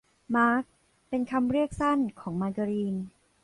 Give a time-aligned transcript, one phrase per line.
[0.35, 0.63] มาร์ก
[1.09, 2.95] เป็นคำเรียกสั้นของมาการีน